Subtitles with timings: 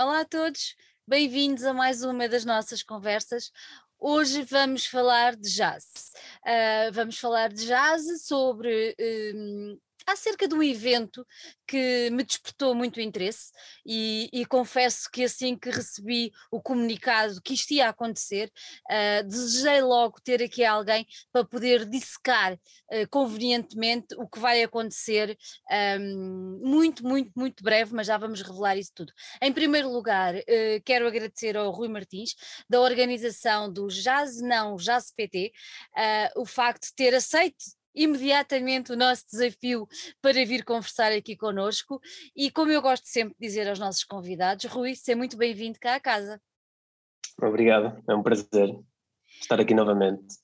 [0.00, 0.76] Olá a todos,
[1.08, 3.50] bem-vindos a mais uma das nossas conversas.
[3.98, 6.12] Hoje vamos falar de jazz.
[6.46, 8.94] Uh, vamos falar de jazz sobre
[9.34, 9.76] um,
[10.12, 11.26] acerca de um evento
[11.66, 13.52] que me despertou muito interesse
[13.84, 18.50] e, e, confesso que assim que recebi o comunicado que isto ia acontecer,
[18.90, 25.36] uh, desejei logo ter aqui alguém para poder dissecar uh, convenientemente o que vai acontecer
[26.00, 29.12] um, muito, muito, muito breve, mas já vamos revelar isso tudo.
[29.42, 32.34] Em primeiro lugar, uh, quero agradecer ao Rui Martins,
[32.68, 35.52] da organização do Jazz Não Jazz PT,
[36.36, 39.88] o facto de ter aceito imediatamente o nosso desafio
[40.22, 42.00] para vir conversar aqui connosco.
[42.34, 45.96] E como eu gosto sempre de dizer aos nossos convidados, Rui, seja muito bem-vindo cá
[45.96, 46.40] à casa.
[47.40, 48.68] Obrigado, é um prazer
[49.40, 50.36] estar aqui novamente.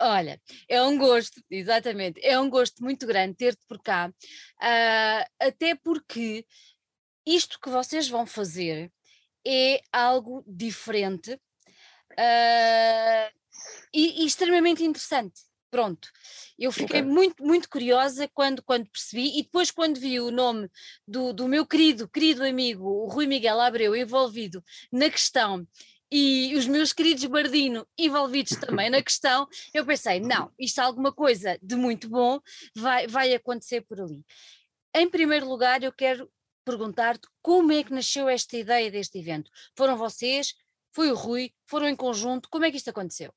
[0.00, 5.74] Olha, é um gosto, exatamente, é um gosto muito grande ter-te por cá, uh, até
[5.74, 6.44] porque
[7.24, 8.92] isto que vocês vão fazer
[9.46, 13.30] é algo diferente uh,
[13.94, 15.45] e, e extremamente interessante.
[15.76, 16.08] Pronto.
[16.58, 17.12] Eu fiquei okay.
[17.12, 20.70] muito, muito curiosa quando, quando percebi, e depois, quando vi o nome
[21.06, 25.68] do, do meu querido, querido amigo, o Rui Miguel Abreu, envolvido na questão
[26.10, 31.12] e os meus queridos Bardino envolvidos também na questão, eu pensei, não, isto é alguma
[31.12, 32.40] coisa de muito bom
[32.74, 34.24] vai, vai acontecer por ali.
[34.94, 36.26] Em primeiro lugar, eu quero
[36.64, 39.50] perguntar-te como é que nasceu esta ideia deste evento?
[39.76, 40.54] Foram vocês?
[40.90, 41.52] Foi o Rui?
[41.66, 42.48] Foram em conjunto?
[42.48, 43.30] Como é que isto aconteceu?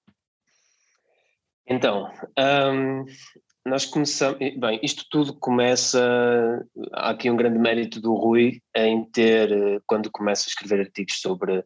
[1.69, 2.11] Então,
[2.73, 3.05] um,
[3.63, 4.39] nós começamos.
[4.39, 6.65] Bem, isto tudo começa.
[6.93, 11.63] Há aqui um grande mérito do Rui em ter, quando começa a escrever artigos sobre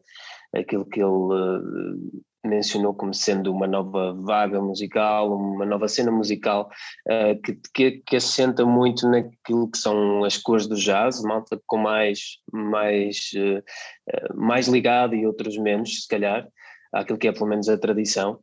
[0.54, 6.68] aquilo que ele uh, mencionou como sendo uma nova vaga musical, uma nova cena musical
[7.08, 11.78] uh, que, que, que, assenta muito naquilo que são as cores do jazz, malta com
[11.78, 16.46] mais, mais, uh, mais ligado e outros menos, se calhar,
[16.92, 18.38] àquilo que é pelo menos a tradição.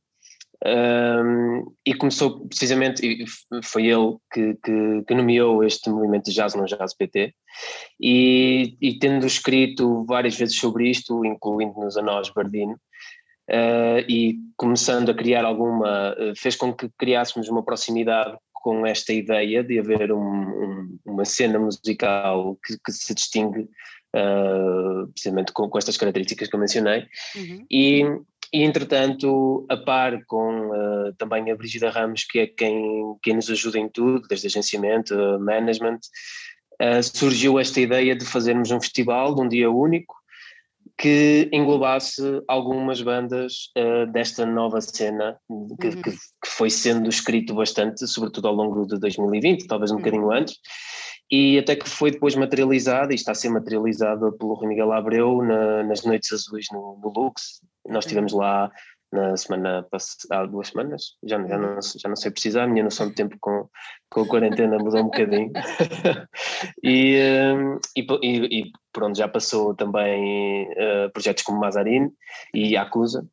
[0.63, 3.25] Um, e começou precisamente,
[3.63, 7.33] foi ele que, que, que, nomeou este movimento de jazz no Jazz PT,
[7.99, 12.73] e, e tendo escrito várias vezes sobre isto, incluindo-nos a nós, Bardino,
[13.49, 19.11] uh, e começando a criar alguma, uh, fez com que criássemos uma proximidade com esta
[19.11, 23.61] ideia de haver um, um, uma cena musical que, que se distingue
[24.15, 27.65] uh, precisamente com, com, estas características que eu mencionei, uhum.
[27.69, 28.03] e
[28.53, 33.49] e, entretanto, a par com uh, também a Brigida Ramos, que é quem, quem nos
[33.49, 35.99] ajuda em tudo, desde agenciamento, uh, management,
[36.81, 40.15] uh, surgiu esta ideia de fazermos um festival de um dia único
[40.97, 43.71] que englobasse algumas bandas
[44.11, 45.35] desta nova cena
[45.79, 46.01] que, uhum.
[46.01, 49.99] que, que, foi sendo escrito bastante, sobretudo ao longo de 2020, talvez um uhum.
[50.01, 50.57] bocadinho antes,
[51.31, 55.41] e até que foi depois materializado, e está a ser materializado pelo Rui Miguel Abreu
[55.41, 58.69] na, nas Noites Azuis no, no Lux, nós estivemos lá
[59.11, 62.83] na semana passada, há duas semanas, já, já, não, já não sei precisar, a minha
[62.83, 63.67] noção de tempo com,
[64.09, 65.51] com a quarentena mudou um bocadinho.
[66.81, 67.17] e,
[67.53, 72.09] hum, e, e, e, pronto, já passou também uh, projetos como Mazarine
[72.53, 73.27] e Acusa.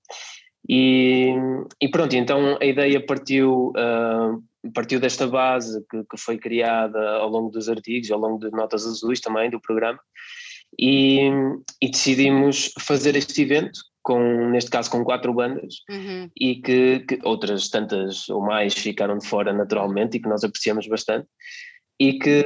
[0.69, 1.33] E,
[1.81, 4.43] e pronto, então a ideia partiu, uh,
[4.75, 8.87] partiu desta base que, que foi criada ao longo dos artigos, ao longo de Notas
[8.87, 9.99] Azuis também do programa,
[10.79, 11.31] e,
[11.81, 16.31] e decidimos fazer este evento com, neste caso com quatro bandas, uhum.
[16.39, 20.87] e que, que, outras tantas ou mais ficaram de fora naturalmente e que nós apreciamos
[20.89, 21.29] bastante,
[22.01, 22.45] e que,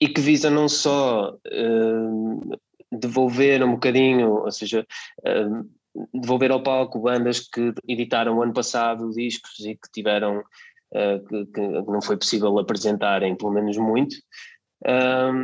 [0.00, 2.58] e que visa não só uh,
[2.90, 4.86] devolver um bocadinho, ou seja,
[5.20, 5.68] uh,
[6.14, 10.42] devolver ao palco bandas que editaram ano passado discos e que tiveram,
[11.28, 14.16] que, que não foi possível apresentarem, pelo menos muito,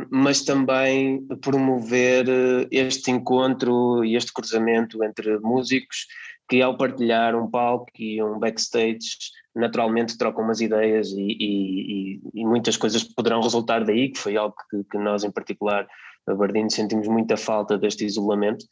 [0.09, 6.07] mas também promover eh, este encontro e este cruzamento entre músicos
[6.49, 9.17] que ao partilhar um palco e um backstage
[9.53, 14.55] naturalmente trocam umas ideias e, e, e muitas coisas poderão resultar daí, que foi algo
[14.69, 15.87] que, que nós em particular
[16.27, 18.65] a Bardino sentimos muita falta deste isolamento.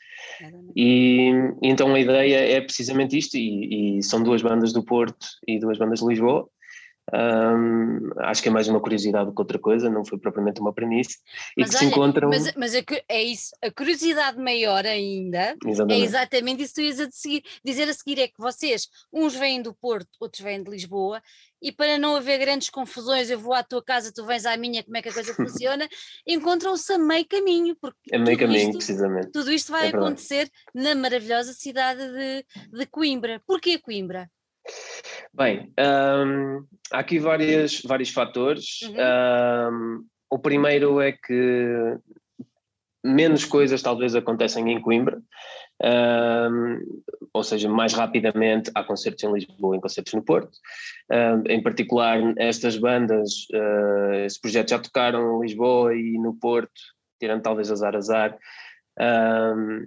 [0.76, 1.32] E,
[1.62, 5.60] e, então a ideia é precisamente isto e, e, são duas bandas do Porto e
[5.60, 6.48] duas bandas de Lisboa
[7.12, 10.74] um, acho que é mais uma curiosidade do que outra coisa, não foi propriamente uma
[10.74, 11.18] premissa.
[11.58, 12.30] E mas que olha, se encontram.
[12.30, 12.74] Mas, mas
[13.10, 16.02] é isso, a curiosidade maior ainda é exatamente.
[16.02, 19.36] é exatamente isso que tu ias a seguir, dizer a seguir: é que vocês, uns
[19.36, 21.22] vêm do Porto, outros vêm de Lisboa,
[21.62, 24.84] e para não haver grandes confusões, eu vou à tua casa, tu vens à minha,
[24.84, 25.88] como é que a coisa funciona,
[26.26, 27.76] encontram-se a meio caminho.
[27.76, 29.32] Porque a meio caminho, isto, precisamente.
[29.32, 32.46] Tudo isto vai é acontecer na maravilhosa cidade de,
[32.78, 33.42] de Coimbra.
[33.46, 34.30] Porquê Coimbra?
[35.34, 38.82] Bem, um, há aqui várias, vários fatores.
[38.84, 38.96] Uhum.
[39.72, 41.98] Um, o primeiro é que
[43.04, 45.22] menos coisas talvez acontecem em Coimbra,
[45.84, 46.80] um,
[47.34, 50.58] ou seja, mais rapidamente há concertos em Lisboa, em concertos no Porto.
[51.12, 56.72] Um, em particular, estas bandas, uh, esses projetos já tocaram em Lisboa e no Porto,
[57.20, 58.38] tirando talvez Azar Azar,
[59.00, 59.86] um,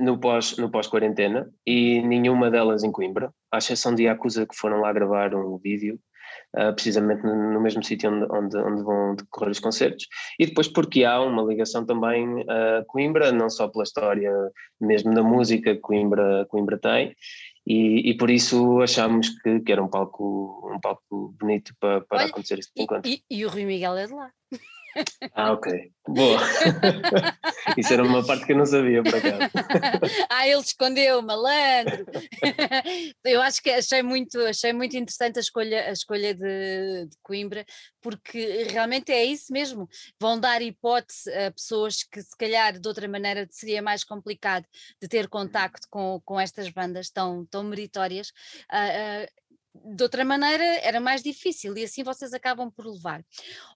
[0.00, 4.80] no pós no pós-quarentena, e nenhuma delas em Coimbra, à exceção de Yakuza que foram
[4.80, 5.98] lá gravar um vídeo
[6.56, 10.06] uh, precisamente no, no mesmo sítio onde, onde, onde, vão decorrer os concertos.
[10.38, 14.32] E depois porque há uma ligação também a Coimbra, não só pela história
[14.80, 17.14] mesmo da música que Coimbra, Coimbra tem,
[17.66, 22.18] e, e, por isso achámos que, que, era um palco, um palco bonito para, para
[22.18, 23.08] Olha, acontecer este encontro.
[23.08, 24.30] E, e, o Rui Miguel é de lá.
[25.34, 25.92] Ah, ok.
[26.08, 26.40] Boa.
[27.76, 29.38] Isso era uma parte que eu não sabia, por acaso.
[30.28, 32.04] ah, ele escondeu, malandro.
[33.24, 37.64] eu acho que achei muito, achei muito interessante a escolha, a escolha de, de, Coimbra,
[38.00, 39.88] porque realmente é isso mesmo.
[40.20, 44.66] Vão dar hipótese a pessoas que, se calhar, de outra maneira seria mais complicado
[45.00, 48.28] de ter contacto com, com estas bandas tão, tão meritórias.
[48.72, 49.40] Uh, uh,
[49.84, 53.24] de outra maneira era mais difícil e assim vocês acabam por levar.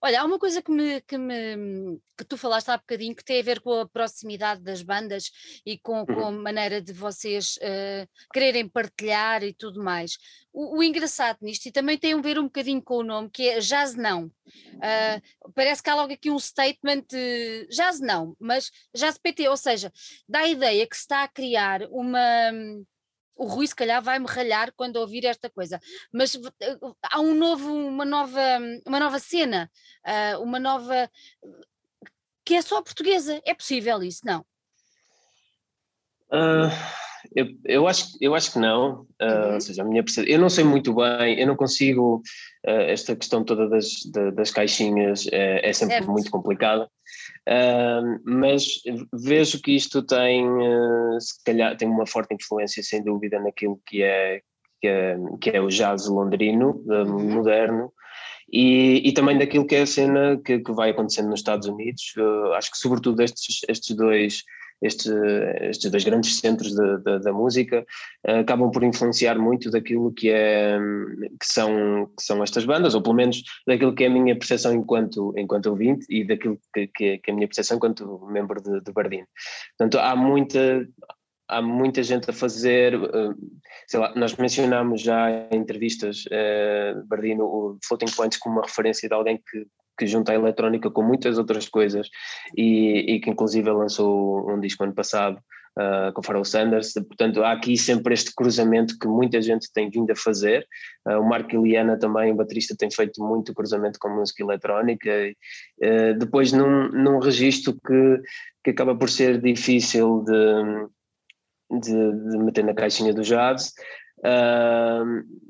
[0.03, 3.41] Olha, há uma coisa que, me, que, me, que tu falaste há bocadinho que tem
[3.41, 5.31] a ver com a proximidade das bandas
[5.65, 6.43] e com, com a uhum.
[6.43, 10.19] maneira de vocês uh, quererem partilhar e tudo mais.
[10.53, 13.49] O, o, engraçado nisto, e também tem a ver um bocadinho com o nome, que
[13.49, 14.27] é Jazz Não.
[14.27, 19.57] Uh, parece que há logo aqui um statement de Jazz Não, mas Jazz PT, ou
[19.57, 19.93] seja,
[20.29, 22.53] dá a ideia que se está a criar uma
[23.37, 25.81] o Rui se calhar vai-me ralhar quando ouvir esta coisa,
[26.13, 28.41] mas eh, há um novo, uma nova,
[28.87, 29.71] uma nova cena,
[30.07, 31.11] uh, uma nova
[32.45, 33.41] que é só portuguesa.
[33.45, 34.41] É possível isso, não?
[36.31, 36.71] Uh,
[37.35, 39.07] eu, eu, acho, eu acho que não.
[39.21, 39.55] Uh, uhum.
[39.55, 42.23] Ou seja, a minha eu não sei muito bem, eu não consigo.
[42.63, 43.87] esta questão toda das,
[44.35, 46.11] das caixinhas é, é sempre certo.
[46.11, 46.89] muito complicada.
[47.47, 48.81] Uh, mas
[49.13, 54.03] vejo que isto tem, uh, se calhar, tem uma forte influência, sem dúvida, naquilo que
[54.03, 54.41] é,
[54.81, 57.35] que é, que é o jazz londrino, uhum.
[57.35, 57.93] moderno,
[58.51, 62.15] e, e, também daquilo que é a cena que, que vai acontecendo nos Estados Unidos.
[62.57, 64.43] Acho que, sobretudo, estes, estes dois
[64.85, 65.11] este,
[65.63, 67.85] estes dois grandes centros da, da, da música
[68.29, 70.79] uh, acabam por influenciar muito daquilo que, é,
[71.41, 74.75] que, são, que são estas bandas, ou pelo menos daquilo que é a minha percepção
[74.75, 78.81] enquanto, enquanto ouvinte e daquilo que, que, que é a minha percepção enquanto membro de,
[78.81, 79.27] de Bardino.
[79.79, 80.87] Portanto, há muita,
[81.49, 83.35] há muita gente a fazer, uh,
[83.87, 89.09] sei lá, nós mencionámos já em entrevistas uh, Bardino o Floating Points como uma referência
[89.09, 92.09] de alguém que que junta a eletrónica com muitas outras coisas
[92.57, 95.39] e, e que inclusive lançou um disco ano passado
[95.79, 100.11] uh, com Pharoah Sanders, portanto há aqui sempre este cruzamento que muita gente tem vindo
[100.11, 100.67] a fazer,
[101.07, 105.11] uh, o Marco Iliana também, o baterista, tem feito muito cruzamento com música eletrónica,
[105.83, 108.23] uh, depois num, num registro que,
[108.65, 113.73] que acaba por ser difícil de, de, de meter na caixinha do jazz,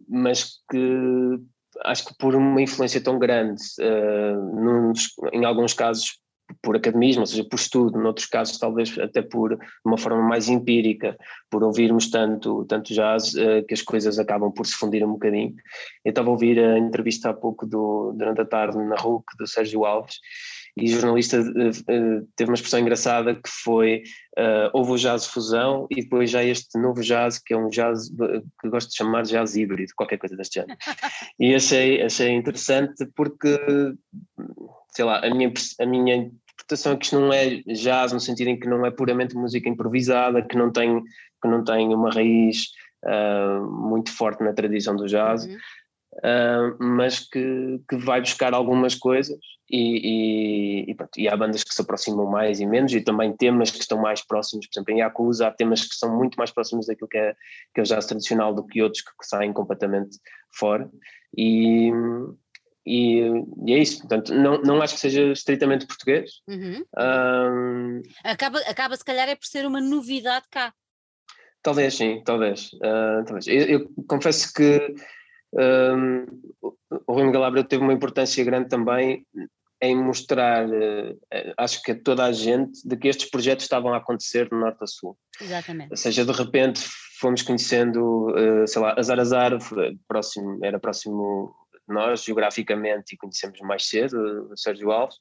[0.08, 1.38] mas que
[1.84, 6.18] acho que por uma influência tão grande, uh, nos, em alguns casos
[6.62, 11.16] por academismo, ou seja, por estudo, noutros casos talvez até por uma forma mais empírica,
[11.50, 15.54] por ouvirmos tanto, tanto jazz, uh, que as coisas acabam por se fundir um bocadinho.
[16.04, 19.46] Eu estava a ouvir a entrevista há pouco do, durante a tarde na RUC do
[19.46, 20.16] Sérgio Alves
[20.76, 24.02] e o jornalista uh, teve uma expressão engraçada que foi
[24.38, 28.08] uh, houve o jazz fusão e depois já este novo jazz que é um jazz
[28.60, 30.76] que gosto de chamar jazz híbrido, qualquer coisa deste género.
[31.38, 33.56] e achei, achei interessante porque,
[34.90, 38.48] sei lá, a minha, a minha interpretação é que isto não é jazz no sentido
[38.48, 41.02] em que não é puramente música improvisada, que não tem,
[41.40, 42.64] que não tem uma raiz
[43.04, 45.46] uh, muito forte na tradição do jazz.
[45.46, 45.56] Uhum
[46.18, 49.38] uh, mas que, que vai buscar algumas coisas
[49.70, 53.36] e, e, e, pronto, e, há bandas que se aproximam mais e menos e também
[53.36, 56.50] temas que estão mais próximos, por exemplo em Yakuza há temas que são muito mais
[56.50, 57.34] próximos daquilo que é,
[57.74, 60.18] que é o jazz tradicional do que outros que, que saem completamente
[60.52, 60.90] fora
[61.36, 61.90] e,
[62.86, 63.20] e,
[63.66, 66.42] e, é isso, portanto, não, não acho que seja estritamente português.
[66.46, 66.84] Uhum.
[66.98, 70.72] Um, acaba, acaba, se calhar, é por ser uma novidade cá.
[71.62, 72.72] Talvez, sim, talvez.
[72.74, 73.46] Uh, talvez.
[73.46, 74.94] Eu, eu, confesso que
[75.54, 76.26] um,
[77.06, 79.24] o Rui Abreu teve uma importância grande também
[79.80, 81.18] em mostrar, uh,
[81.58, 84.82] acho que a toda a gente, de que estes projetos estavam a acontecer no Norte
[84.82, 85.16] a Sul.
[85.40, 85.90] Exatamente.
[85.90, 86.80] Ou seja, de repente
[87.20, 89.58] fomos conhecendo, uh, sei lá, Azar Azar
[90.08, 91.54] próximo, era próximo
[91.86, 95.16] de nós geograficamente e conhecemos mais cedo, o Sérgio Alves,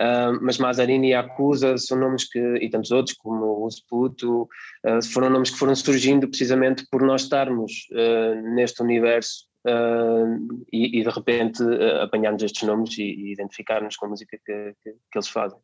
[0.00, 4.48] uh, mas Mazarini e Acusa são nomes que, e tantos outros como o Sputo,
[4.84, 7.86] uh, foram nomes que foram surgindo precisamente por nós estarmos
[8.54, 14.06] neste universo uh, e, e, de repente uh, apanharmos estes nomes e, e identificarmos com
[14.06, 15.58] a música que, que, que eles fazem.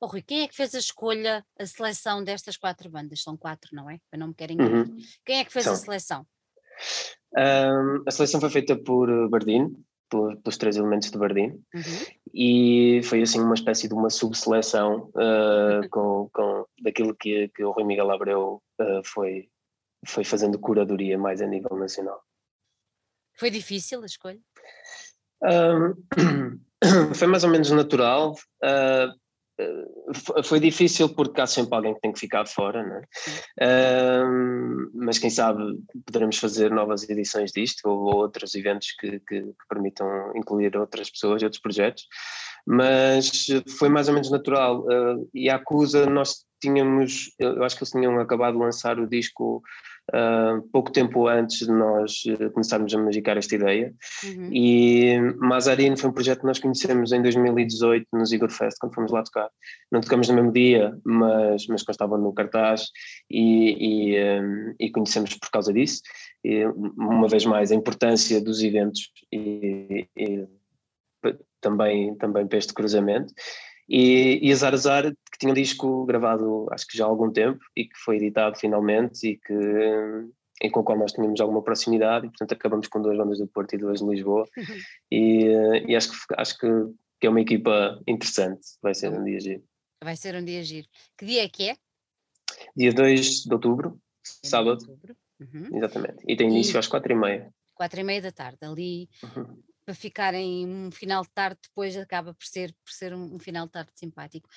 [0.00, 3.22] Oh, Rui, quem é que fez a escolha, a seleção destas quatro bandas?
[3.22, 3.98] São quatro, não é?
[4.12, 4.86] Eu não me quero enganar.
[4.86, 4.96] Uhum.
[5.24, 5.72] Quem é que fez São.
[5.72, 6.26] a seleção?
[7.36, 9.72] Um, a seleção foi feita por Bardino,
[10.08, 12.06] pelos três elementos de Bardino, uhum.
[12.32, 17.72] e foi assim uma espécie de uma subseleção uh, com, com daquilo que, que o
[17.72, 19.48] Rui Miguel Abreu uh, foi,
[20.06, 22.22] foi fazendo curadoria mais a nível nacional.
[23.36, 24.40] Foi difícil a escolha?
[25.42, 26.60] Um,
[27.14, 28.34] foi mais ou menos natural.
[28.62, 29.12] Uh,
[30.42, 33.02] foi difícil porque há sempre alguém que tem que ficar fora, né?
[33.62, 35.62] Uh, mas quem sabe
[36.04, 41.40] poderemos fazer novas edições disto ou outros eventos que, que, que, permitam incluir outras pessoas
[41.40, 42.06] e outros projetos.
[42.66, 43.46] Mas
[43.78, 44.80] foi mais ou menos natural.
[44.86, 49.06] Uh, e a Acusa, nós tínhamos, eu acho que eles tinham acabado de lançar o
[49.06, 49.62] disco
[50.12, 53.94] uh, pouco tempo antes de nós eh, começarmos a magicar esta ideia.
[54.24, 54.50] Uhum.
[54.52, 59.12] E Mazarino foi um projeto que nós conhecemos em 2018 no Zigor Fest, quando fomos
[59.12, 59.48] lá tocar.
[59.90, 62.88] Não tocamos no mesmo dia, mas, mas constavam no cartaz
[63.30, 66.02] e, e, um, eh, e conhecemos por causa disso.
[66.44, 70.46] E, uma vez mais, a importância dos eventos e, e
[71.60, 73.32] também, também para este cruzamento.
[73.88, 77.60] E, e Azar Azar, que tinha um disco gravado acho que já há algum tempo
[77.76, 79.54] e que foi editado finalmente e que
[80.62, 83.46] e com o qual nós tínhamos alguma proximidade e portanto acabamos com duas bandas do
[83.48, 84.48] Porto e duas de Lisboa
[85.10, 85.46] e,
[85.86, 86.66] e, acho, que, acho que,
[87.20, 89.64] que, é uma equipa interessante, vai ser um dia giro.
[90.02, 90.86] Vai ser um dia giro.
[91.18, 91.76] Que dia é que é?
[92.76, 94.78] Dia 2 de outubro, sábado.
[94.78, 95.16] De outubro.
[95.40, 95.76] Uhum.
[95.76, 96.24] Exatamente.
[96.28, 96.78] E tem início e...
[96.78, 97.52] às quatro e meia.
[97.74, 102.34] Quatro e meia da tarde, ali uhum para ficarem um final de tarde depois acaba
[102.34, 104.48] por ser, por ser um, um final de tarde simpático.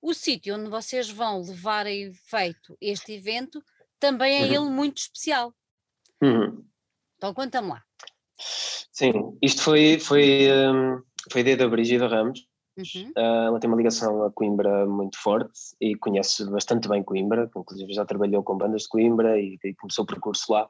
[0.00, 3.62] O sítio onde vocês vão levar a efeito este evento
[3.98, 4.66] também é uhum.
[4.66, 5.54] ele muito especial.
[6.22, 6.64] Uhum.
[7.16, 7.82] Então conta-me lá.
[8.38, 9.12] Sim,
[9.42, 12.46] isto foi, foi, um, foi a ideia da Brigida Ramos.
[12.76, 13.12] Uhum.
[13.16, 17.92] Uh, ela tem uma ligação a Coimbra muito forte e conhece bastante bem Coimbra, inclusive
[17.92, 20.68] já trabalhou com bandas de Coimbra e, e começou o percurso lá.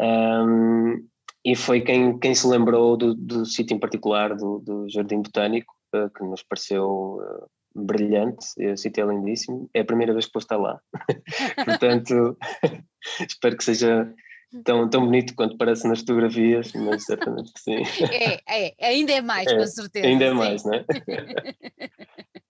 [0.00, 1.08] Um,
[1.44, 5.74] e foi quem, quem se lembrou do, do sítio em particular, do, do Jardim Botânico,
[5.94, 10.32] uh, que nos pareceu uh, brilhante, o sítio é lindíssimo, é a primeira vez que
[10.34, 10.80] vou estar lá,
[11.64, 12.36] portanto
[13.26, 14.12] espero que seja
[14.64, 17.82] tão, tão bonito quanto parece nas fotografias, mas certamente que sim.
[18.12, 20.06] É, é ainda é mais, é, com certeza.
[20.06, 20.84] Ainda é mais, não é?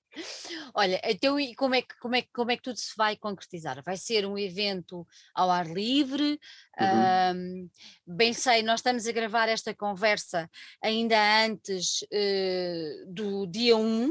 [0.75, 3.83] Olha, então e como é, que, como, é, como é que tudo se vai concretizar?
[3.83, 6.39] Vai ser um evento ao ar livre?
[6.81, 7.37] Uhum.
[7.37, 7.71] Um,
[8.07, 10.49] bem sei, nós estamos a gravar esta conversa
[10.83, 14.11] ainda antes uh, do dia 1,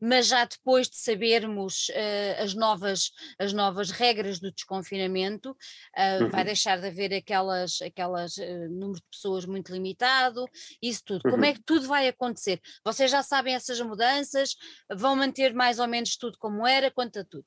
[0.00, 6.30] mas já depois de sabermos uh, as, novas, as novas regras do desconfinamento, uh, uhum.
[6.30, 8.36] vai deixar de haver aquelas, aquelas
[8.70, 10.44] número de pessoas muito limitado,
[10.82, 11.22] isso tudo.
[11.24, 11.30] Uhum.
[11.30, 12.60] Como é que tudo vai acontecer?
[12.84, 14.56] Vocês já sabem essas mudanças?
[14.90, 16.90] Vão manter mais ou menos tudo como era?
[16.90, 17.46] Conta tudo.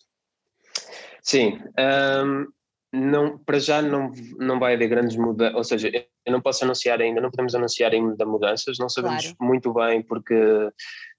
[1.22, 1.60] Sim,
[2.25, 2.48] um,
[2.93, 5.89] não, para já não, não vai haver grandes mudanças, ou seja,
[6.25, 9.38] eu não posso anunciar ainda, não podemos anunciar ainda mudanças, não sabemos claro.
[9.39, 10.36] muito bem porque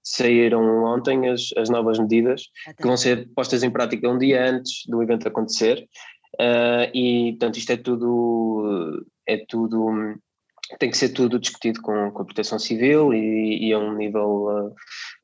[0.03, 2.81] saíram ontem as, as novas medidas Até.
[2.81, 5.87] que vão ser postas em prática um dia antes do evento acontecer
[6.35, 10.19] uh, e portanto isto é tudo, é tudo
[10.79, 14.45] tem que ser tudo discutido com, com a proteção civil e, e a um nível,
[14.45, 14.75] uh,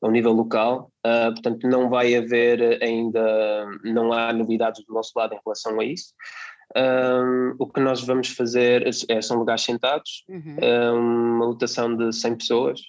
[0.02, 5.12] a um nível local, uh, portanto não vai haver ainda, não há novidades do nosso
[5.16, 6.14] lado em relação a isso.
[6.76, 10.56] Um, o que nós vamos fazer é, são lugares sentados, uhum.
[11.34, 12.80] uma lotação de 100 pessoas,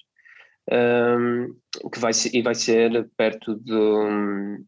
[0.71, 1.55] um,
[1.89, 4.59] que vai ser, e vai ser perto do,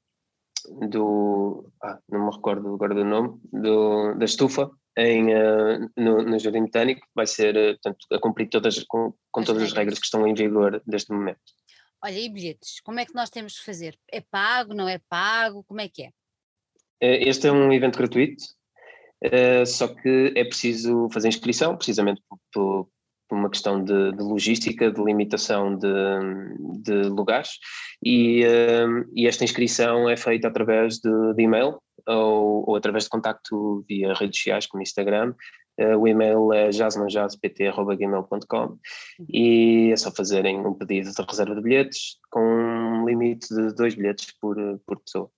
[0.90, 6.40] do ah, não me recordo agora do nome, do, da estufa, em, uh, no, no
[6.40, 10.06] Jardim Botânico, vai ser uh, portanto, a cumprir todas, com, com todas as regras que
[10.06, 11.40] estão em vigor deste momento.
[12.04, 12.80] Olha, e bilhetes?
[12.82, 13.98] Como é que nós temos de fazer?
[14.12, 15.64] É pago, não é pago?
[15.64, 16.10] Como é que é?
[17.02, 18.44] Eh, este é um evento gratuito,
[19.26, 22.90] uh, só que é preciso fazer inscrição, precisamente por, por,
[23.28, 25.88] por uma questão de, de, logística, de limitação de,
[26.84, 27.52] de lugares,
[28.06, 28.44] e,
[29.16, 34.14] e, esta inscrição é feita através de, de e-mail, ou, ou através de contacto via
[34.14, 35.34] redes sociais como Instagram.
[35.80, 38.78] Uh, o e-mail é jasmanjazpt.gmail.com
[39.28, 43.96] e é só fazerem um pedido de reserva de bilhetes com um limite de dois
[43.96, 44.56] bilhetes por,
[44.86, 45.32] por pessoa.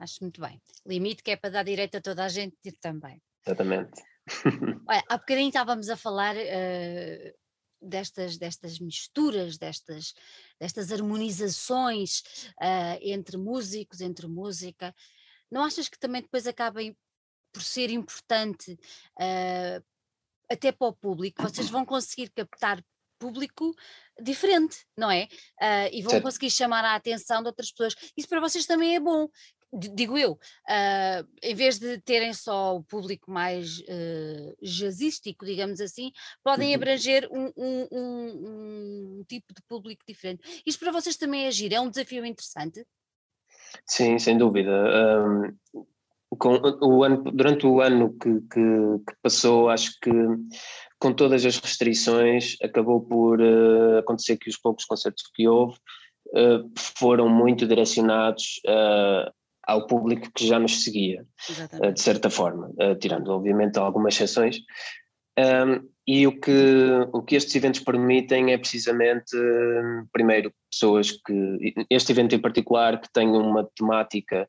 [0.00, 0.60] Acho muito bem.
[0.86, 3.22] Limite que é para dar direito a toda a gente também.
[3.46, 4.02] Exatamente.
[4.88, 7.32] Olha, há bocadinho estávamos a falar uh,
[7.80, 10.14] destas, destas misturas, destas,
[10.58, 12.20] destas harmonizações
[12.60, 14.94] uh, entre músicos, entre música.
[15.50, 16.80] Não achas que também depois acaba
[17.52, 18.78] por ser importante
[19.18, 19.84] uh,
[20.50, 21.42] até para o público?
[21.42, 22.82] Vocês vão conseguir captar
[23.20, 23.74] público
[24.20, 25.28] diferente, não é?
[25.60, 26.24] Uh, e vão certo.
[26.24, 27.94] conseguir chamar a atenção de outras pessoas.
[28.16, 29.28] Isso para vocês também é bom,
[29.72, 36.10] digo eu, uh, em vez de terem só o público mais uh, jazzístico, digamos assim,
[36.42, 36.74] podem uhum.
[36.74, 40.62] abranger um, um, um, um, tipo de público diferente.
[40.66, 42.84] Isto para vocês também é giro, é um desafio interessante?
[43.86, 44.70] Sim, sem dúvida.
[44.70, 45.54] Um,
[46.38, 48.60] com o ano, durante o ano que, que,
[49.06, 50.10] que, passou, acho que
[50.98, 55.76] com todas as restrições acabou por uh, acontecer que os poucos concertos que houve
[56.28, 59.30] uh, foram muito direcionados uh,
[59.66, 61.24] ao público que já nos seguia,
[61.94, 64.58] de certa forma, tirando obviamente algumas exceções.
[65.38, 69.36] Um, e o que, o que estes eventos permitem é precisamente,
[70.12, 71.74] primeiro, pessoas que.
[71.88, 74.48] Este evento em particular, que tem uma temática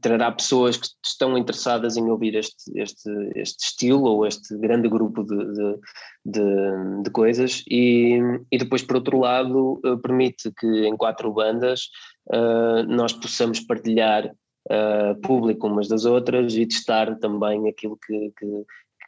[0.00, 5.22] trará pessoas que estão interessadas em ouvir este, este, este estilo ou este grande grupo
[5.22, 5.78] de, de,
[6.24, 8.18] de, de coisas e,
[8.50, 11.88] e depois por outro lado eh, permite que em quatro bandas
[12.28, 18.64] uh, nós possamos partilhar uh, público umas das outras e testar também aquilo que, que,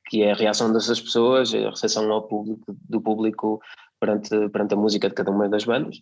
[0.06, 3.60] que é a reação dessas pessoas, a recepção ao público, do público
[3.98, 6.00] perante, perante a música de cada uma das bandas.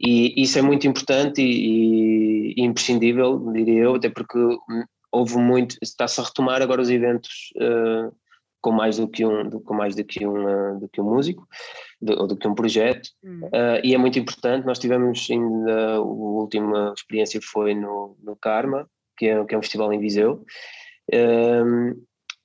[0.00, 4.38] E isso é muito importante e, e, imprescindível, diria eu, até porque
[5.12, 8.14] houve muito, está-se a retomar agora os eventos uh,
[8.60, 11.46] com mais do que um, com mais do que um, uh, do que um músico,
[12.00, 16.00] do, ou do que um projeto, uh, e é muito importante, nós tivemos ainda, a
[16.00, 20.44] última experiência foi no, no Karma, que é, que é um festival em Viseu,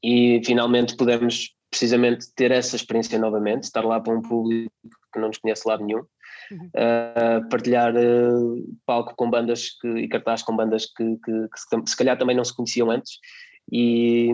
[0.04, 4.72] e finalmente pudemos precisamente ter essa experiência novamente, estar lá para um público
[5.14, 10.42] que não nos conhece lado nenhum, uh, partilhar uh, palco com bandas que, e cartaz
[10.42, 13.20] com bandas que, que, que, se calhar também não se conheciam antes,
[13.72, 14.32] e,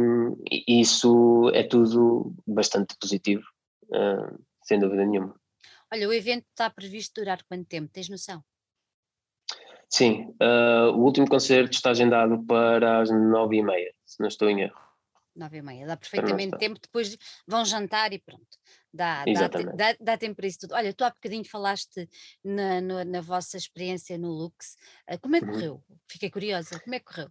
[0.49, 3.43] e isso é tudo bastante positivo,
[3.85, 5.35] uh, sem dúvida nenhuma.
[5.91, 7.91] Olha, o evento está previsto durar quanto tempo?
[7.91, 8.41] Tens noção?
[9.87, 10.33] Sim,
[10.93, 14.84] o último concerto está agendado para as nove e meia, se não estou em erro
[15.35, 17.17] nove e meia, dá perfeitamente tempo, depois
[17.47, 18.57] vão jantar e pronto,
[18.93, 20.73] dá, dá, dá, dá, tempo para isso tudo.
[20.73, 22.09] Olha, tu há bocadinho falaste
[22.43, 24.75] na, na, na vossa experiência no Lux,
[25.11, 25.51] uh, como é que uhum.
[25.53, 25.83] correu?
[26.09, 27.29] Fiquei curiosa, como é que correu?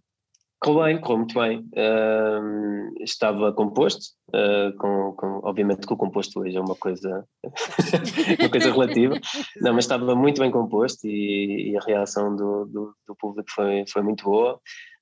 [0.59, 1.59] Correu bem, correu muito bem.
[1.59, 7.27] Uh, estava composto, uh, com, com, obviamente que o composto hoje é uma coisa,
[8.39, 9.19] uma coisa relativa,
[9.61, 13.85] não, mas estava muito bem composto e, e a reação do, do, do, público foi,
[13.87, 14.59] foi muito boa.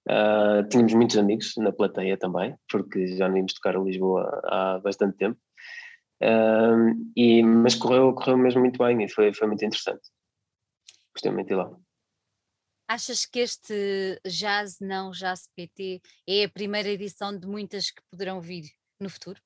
[0.10, 4.80] Uh, tínhamos muitos amigos na plateia também, porque já não íamos tocar a Lisboa há
[4.80, 5.40] bastante tempo.
[6.22, 10.02] Uh, e, mas correu, correu mesmo muito bem e foi, foi muito interessante.
[11.14, 11.72] Gostei muito de ir lá.
[12.88, 18.42] Achas que este Jazz Não Jazz PT é a primeira edição de muitas que poderão
[18.42, 18.66] vir
[19.00, 19.42] no futuro?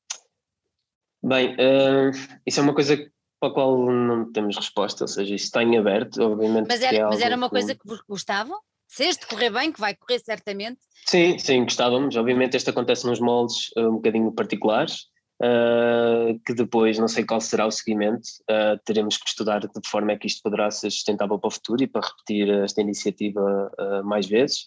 [1.23, 2.11] Bem, uh,
[2.45, 2.97] isso é uma coisa
[3.39, 6.67] para a qual não temos resposta, ou seja, isso está em aberto, obviamente.
[6.67, 8.59] Mas era, é mas era uma coisa que gostavam?
[8.87, 10.79] Se este correr bem, que vai correr certamente.
[11.05, 12.15] Sim, sim, gostávamos.
[12.15, 15.07] Obviamente este acontece nos moldes uh, um bocadinho particulares,
[15.41, 19.87] uh, que depois não sei qual será o seguimento, uh, teremos que estudar de que
[19.87, 23.71] forma é que isto poderá ser sustentável para o futuro e para repetir esta iniciativa
[24.03, 24.65] mais vezes.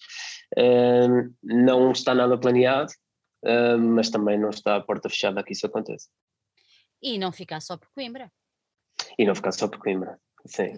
[1.42, 2.92] não está nada planeado,
[3.94, 6.08] mas também não está a porta fechada que isso aconteça.
[7.02, 8.30] E não ficar só por Coimbra.
[9.18, 10.18] E não ficar só por Coimbra.
[10.46, 10.76] Sim.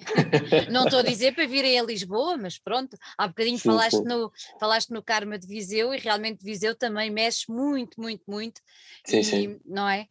[0.70, 4.04] não estou a dizer para virem a Lisboa, mas pronto, há bocadinho sim, falaste, sim.
[4.04, 8.60] No, falaste no Karma de Viseu e realmente Viseu também mexe muito, muito, muito.
[9.06, 9.60] Sim, e, sim.
[9.64, 10.06] Não é?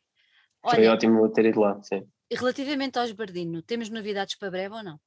[0.64, 2.06] Olha, Foi ótimo ter ido lá, sim.
[2.32, 5.00] Relativamente aos Bardino, temos novidades para breve ou não?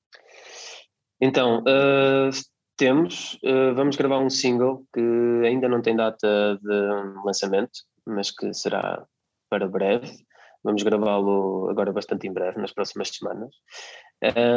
[1.21, 2.31] Então, uh,
[2.77, 5.01] temos, uh, vamos gravar um single que
[5.47, 9.07] ainda não tem data de lançamento, mas que será
[9.49, 10.13] para breve.
[10.65, 13.55] Vamos gravá-lo agora bastante em breve, nas próximas semanas.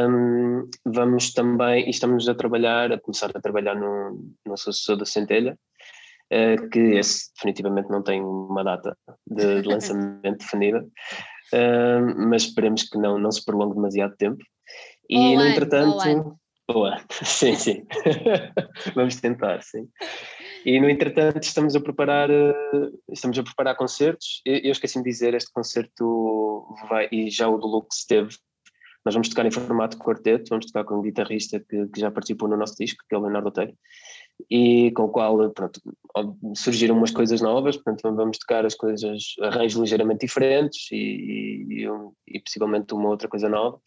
[0.09, 5.05] Um, vamos também, e estamos a trabalhar, a começar a trabalhar no, no Associação da
[5.05, 5.59] Centelha,
[6.31, 12.83] uh, que esse definitivamente não tem uma data de, de lançamento definida, uh, mas esperemos
[12.83, 14.41] que não, não se prolongue demasiado tempo.
[15.09, 16.39] E no ano, entretanto.
[16.69, 17.85] Boa, sim, sim.
[18.95, 19.87] vamos tentar, sim.
[20.67, 24.41] E no entretanto estamos a preparar uh, estamos a preparar concertos.
[24.43, 28.35] Eu, eu esqueci de dizer este concerto vai e já o do Lux esteve.
[29.05, 32.11] Nós vamos tocar em formato de quarteto, vamos tocar com um guitarrista que, que já
[32.11, 33.73] participou no nosso disco, que é o Leonardo Oteiro,
[34.51, 35.79] e com o qual pronto,
[36.53, 41.87] surgiram umas coisas novas, portanto vamos tocar as coisas, arranjos ligeiramente diferentes e, e,
[42.27, 43.79] e possivelmente uma outra coisa nova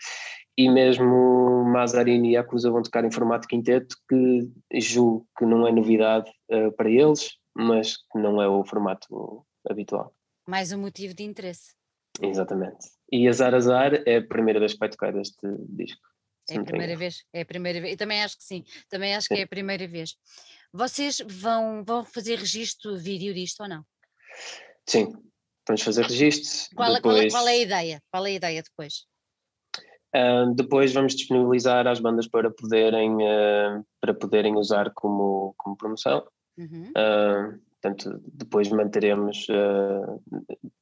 [0.56, 5.72] e mesmo Mazarini e Acusa vão tocar em formato quinteto, que julgo que não é
[5.72, 10.14] novidade uh, para eles, mas que não é o formato habitual.
[10.46, 11.74] Mais um motivo de interesse.
[12.20, 16.00] Exatamente, E Azar Azar é a primeira vez que vai tocar este disco.
[16.50, 17.94] É a primeira vez, é a primeira vez.
[17.94, 19.34] E também acho que sim, também acho sim.
[19.34, 20.16] que é a primeira vez.
[20.72, 23.84] Vocês vão, vão fazer registro vídeo disto ou não?
[24.86, 25.12] Sim,
[25.66, 26.68] vamos fazer registros.
[26.74, 27.32] Qual, depois...
[27.32, 28.02] qual, qual, é a ideia?
[28.10, 29.06] Qual é a ideia depois?
[30.14, 36.26] Uh, depois vamos disponibilizar as bandas para poderem, uh, para poderem usar como, como promoção.
[36.58, 36.90] Uhum.
[36.90, 39.46] Uh, portanto, depois manteremos,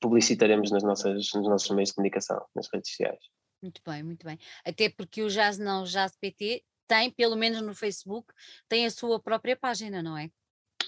[0.01, 3.21] publicitaremos nas nossas, nos nossos meios de comunicação, nas redes sociais.
[3.63, 4.39] Muito bem, muito bem.
[4.65, 8.33] Até porque o Jazz Não Jazz PT tem, pelo menos no Facebook,
[8.69, 10.31] tem a sua própria página, não é?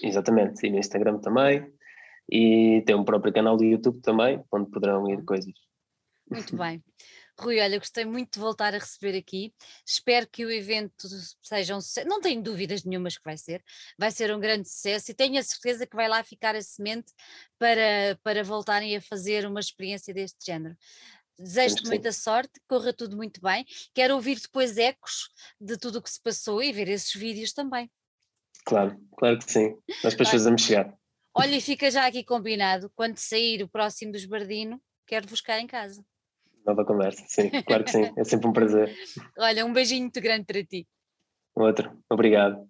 [0.01, 1.71] Exatamente, e no Instagram também,
[2.29, 5.53] e tem um próprio canal do YouTube também, onde poderão ir coisas.
[6.29, 6.83] Muito bem.
[7.41, 9.51] Rui, olha, gostei muito de voltar a receber aqui.
[9.83, 11.07] Espero que o evento
[11.41, 12.07] seja um sucesso.
[12.07, 13.63] Não tenho dúvidas nenhumas que vai ser.
[13.97, 17.11] Vai ser um grande sucesso e tenho a certeza que vai lá ficar a semente
[17.57, 20.77] para, para voltarem a fazer uma experiência deste género.
[21.39, 23.65] Desejo-te muita sorte, corra tudo muito bem.
[23.93, 27.89] Quero ouvir depois ecos de tudo o que se passou e ver esses vídeos também.
[28.63, 29.75] Claro, claro que sim.
[30.03, 30.95] Nós depois fazemos chegar.
[31.33, 35.65] Olha, e fica já aqui combinado, quando sair o próximo dos Bardino, quero buscar em
[35.65, 36.05] casa.
[36.65, 38.95] Nova conversa, sim, claro que sim, é sempre um prazer.
[39.37, 40.87] Olha, um beijinho muito grande para ti.
[41.55, 42.67] Outro, obrigado.